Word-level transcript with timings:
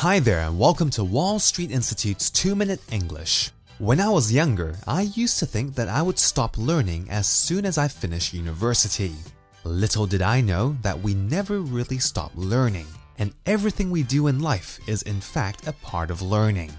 Hi 0.00 0.18
there, 0.18 0.40
and 0.40 0.58
welcome 0.58 0.88
to 0.92 1.04
Wall 1.04 1.38
Street 1.38 1.70
Institute's 1.70 2.30
2 2.30 2.54
Minute 2.54 2.80
English. 2.90 3.50
When 3.76 4.00
I 4.00 4.08
was 4.08 4.32
younger, 4.32 4.76
I 4.86 5.02
used 5.02 5.38
to 5.40 5.44
think 5.44 5.74
that 5.74 5.88
I 5.88 6.00
would 6.00 6.18
stop 6.18 6.56
learning 6.56 7.08
as 7.10 7.26
soon 7.26 7.66
as 7.66 7.76
I 7.76 7.86
finished 7.88 8.32
university. 8.32 9.12
Little 9.62 10.06
did 10.06 10.22
I 10.22 10.40
know 10.40 10.74
that 10.80 10.98
we 10.98 11.12
never 11.12 11.60
really 11.60 11.98
stop 11.98 12.32
learning, 12.34 12.86
and 13.18 13.34
everything 13.44 13.90
we 13.90 14.02
do 14.02 14.28
in 14.28 14.40
life 14.40 14.80
is 14.88 15.02
in 15.02 15.20
fact 15.20 15.68
a 15.68 15.74
part 15.84 16.10
of 16.10 16.22
learning. 16.22 16.72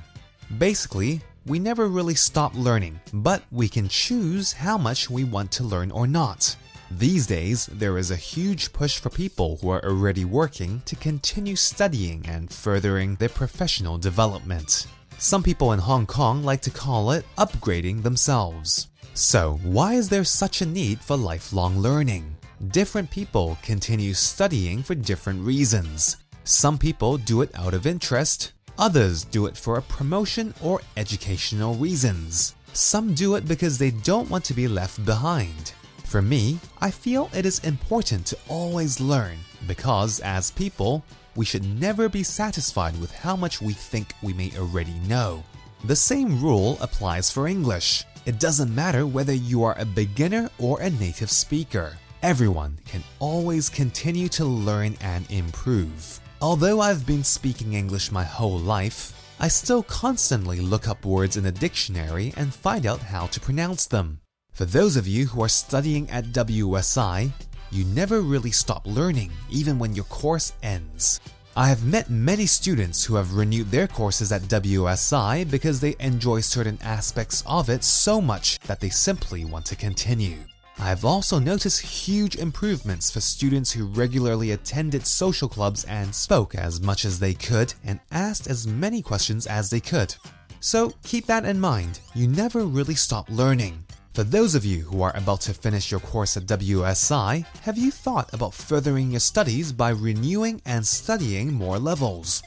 Basically, 0.58 1.22
we 1.46 1.60
never 1.60 1.90
really 1.90 2.16
stop 2.16 2.56
learning, 2.56 3.00
but 3.14 3.44
we 3.52 3.70
can 3.70 3.88
choose 3.88 4.52
how 4.52 4.80
much 4.80 5.12
we 5.12 5.26
want 5.26 5.52
to 5.52 5.64
learn 5.64 5.92
or 5.92 6.08
not. 6.08 6.56
These 6.98 7.26
days, 7.26 7.68
there 7.68 7.98
is 7.98 8.12
a 8.12 8.18
huge 8.18 8.74
push 8.74 9.00
for 9.00 9.10
people 9.10 9.57
who 9.57 9.70
are 9.70 9.84
already 9.86 10.26
working 10.26 10.82
to 10.86 10.96
continue 10.98 11.56
studying 11.56 12.25
and 12.28 12.52
furthering 12.52 13.16
their 13.16 13.30
professional 13.30 13.98
development. 13.98 14.88
Some 15.18 15.42
people 15.42 15.71
in 15.71 15.79
Hong 15.79 16.06
Kong 16.06 16.43
like 16.43 16.62
to 16.64 16.70
call 16.70 17.12
it 17.12 17.25
upgrading 17.38 18.04
themselves. 18.04 18.89
So, 19.14 19.60
why 19.64 19.93
is 19.93 20.10
there 20.10 20.25
such 20.25 20.62
a 20.62 20.65
need 20.65 21.00
for 21.00 21.15
lifelong 21.15 21.79
learning? 21.79 22.36
Different 22.68 23.10
people 23.10 23.57
continue 23.64 24.14
studying 24.14 24.84
for 24.84 24.93
different 24.93 25.46
reasons. 25.46 26.18
Some 26.43 26.78
people 26.78 27.18
do 27.18 27.42
it 27.42 27.51
out 27.56 27.73
of 27.73 27.87
interest, 27.87 28.51
others 28.78 29.23
do 29.23 29.46
it 29.46 29.56
for 29.56 29.78
a 29.78 29.82
promotion 29.82 30.54
or 30.62 30.82
educational 30.98 31.76
reasons. 31.76 32.56
Some 32.73 33.14
do 33.14 33.36
it 33.36 33.48
because 33.48 33.78
they 33.78 33.92
don't 33.92 34.30
want 34.30 34.44
to 34.45 34.53
be 34.53 34.67
left 34.67 35.06
behind. 35.06 35.73
For 36.11 36.22
me, 36.22 36.59
I 36.81 36.92
feel 36.92 37.30
it 37.33 37.45
is 37.45 37.59
important 37.59 38.25
to 38.25 38.38
always 38.50 39.00
learn 39.00 39.38
because, 39.66 40.20
as 40.20 40.52
people, 40.52 41.06
we 41.38 41.45
should 41.45 41.64
never 41.80 42.09
be 42.09 42.22
satisfied 42.22 43.00
with 43.00 43.14
how 43.14 43.38
much 43.38 43.61
we 43.61 43.72
think 43.72 44.14
we 44.22 44.34
may 44.34 44.52
already 44.58 45.00
know. 45.08 45.42
The 45.86 45.95
same 45.95 46.42
rule 46.42 46.78
applies 46.82 47.32
for 47.32 47.48
English. 47.48 48.04
It 48.26 48.42
doesn't 48.42 48.76
matter 48.76 49.08
whether 49.08 49.32
you 49.32 49.64
are 49.64 49.80
a 49.80 49.86
beginner 49.86 50.50
or 50.59 50.82
a 50.82 50.89
native 50.89 51.32
speaker. 51.32 51.94
Everyone 52.23 52.78
can 52.84 53.06
always 53.20 53.70
continue 53.70 54.28
to 54.36 54.44
learn 54.44 54.98
and 55.00 55.32
improve. 55.32 56.20
Although 56.42 56.82
I've 56.82 57.06
been 57.06 57.23
speaking 57.23 57.72
English 57.72 58.12
my 58.12 58.26
whole 58.26 58.59
life, 58.59 59.14
I 59.39 59.48
still 59.48 59.84
constantly 59.84 60.59
look 60.59 60.89
up 60.89 61.06
words 61.06 61.38
in 61.38 61.45
a 61.45 61.54
dictionary 61.54 62.34
and 62.36 62.54
find 62.54 62.86
out 62.86 63.00
how 63.00 63.28
to 63.28 63.39
pronounce 63.39 63.86
them. 63.88 64.20
For 64.54 64.66
those 64.66 64.98
of 64.98 65.08
you 65.08 65.28
who 65.28 65.42
are 65.44 65.50
studying 65.50 66.10
at 66.10 66.26
WSI, 66.26 67.32
you 67.72 67.86
never 67.86 68.20
really 68.20 68.52
stop 68.52 68.86
learning 68.86 69.32
even 69.50 69.80
when 69.80 69.96
your 69.96 70.06
course 70.06 70.52
ends. 70.62 71.22
I 71.56 71.70
have 71.70 71.86
met 71.86 72.10
many 72.10 72.46
students 72.46 73.04
who 73.04 73.16
have 73.16 73.34
renewed 73.34 73.72
their 73.72 73.88
courses 73.88 74.32
at 74.32 74.42
WSI 74.44 75.50
because 75.50 75.80
they 75.80 75.96
enjoy 76.00 76.42
certain 76.42 76.78
aspects 76.82 77.44
of 77.46 77.70
it 77.70 77.84
so 77.86 78.20
much 78.20 78.60
that 78.68 78.82
they 78.82 78.90
simply 78.90 79.46
want 79.46 79.66
to 79.68 79.76
continue. 79.78 80.40
I 80.78 80.90
have 80.90 81.06
also 81.06 81.40
noticed 81.40 81.82
huge 81.82 82.36
improvements 82.36 83.10
for 83.10 83.22
students 83.22 83.72
who 83.72 83.86
regularly 83.86 84.52
attended 84.52 85.08
social 85.08 85.48
clubs 85.48 85.86
and 85.86 86.14
spoke 86.14 86.56
as 86.56 86.82
much 86.82 87.06
as 87.06 87.20
they 87.20 87.34
could 87.34 87.74
and 87.86 88.02
asked 88.12 88.48
as 88.48 88.68
many 88.68 89.02
questions 89.02 89.48
as 89.48 89.70
they 89.70 89.80
could. 89.80 90.14
So 90.60 90.92
keep 91.04 91.26
that 91.28 91.46
in 91.46 91.60
mind, 91.60 92.02
you 92.14 92.28
never 92.28 92.66
really 92.66 92.96
stop 92.96 93.30
learning. 93.30 93.86
For 94.14 94.26
those 94.26 94.56
of 94.56 94.66
you 94.66 94.81
who 94.81 95.02
are 95.04 95.16
about 95.16 95.40
to 95.42 95.54
finish 95.54 95.90
your 95.90 96.02
course 96.02 96.36
at 96.36 96.44
WSI, 96.44 97.45
have 97.62 97.78
you 97.78 97.92
thought 97.92 98.34
about 98.34 98.54
furthering 98.54 99.12
your 99.12 99.22
studies 99.22 99.72
by 99.72 99.92
renewing 99.92 100.62
and 100.66 100.86
studying 100.86 101.54
more 101.54 101.80
levels? 101.80 102.44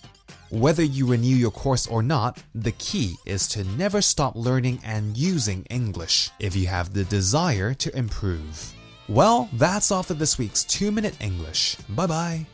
Whether 0.50 0.82
you 0.82 1.06
renew 1.06 1.34
your 1.34 1.50
course 1.50 1.86
or 1.86 2.02
not, 2.02 2.42
the 2.54 2.72
key 2.72 3.14
is 3.24 3.48
to 3.48 3.64
never 3.64 4.02
stop 4.02 4.36
learning 4.36 4.80
and 4.84 5.16
using 5.16 5.64
English 5.70 6.30
if 6.38 6.54
you 6.54 6.66
have 6.66 6.92
the 6.92 7.04
desire 7.04 7.72
to 7.72 7.96
improve. 7.96 8.74
Well, 9.08 9.48
that's 9.54 9.90
all 9.90 10.02
for 10.02 10.14
this 10.14 10.36
week's 10.36 10.64
2 10.64 10.92
Minute 10.92 11.16
English. 11.18 11.76
Bye 11.88 12.06
bye. 12.06 12.46